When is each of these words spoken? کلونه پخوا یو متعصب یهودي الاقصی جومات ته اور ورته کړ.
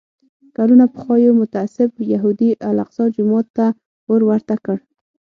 کلونه 0.57 0.85
پخوا 0.93 1.15
یو 1.25 1.33
متعصب 1.41 1.89
یهودي 2.13 2.49
الاقصی 2.69 3.05
جومات 3.15 3.47
ته 3.57 3.67
اور 4.09 4.21
ورته 4.29 4.55
کړ. 4.65 4.77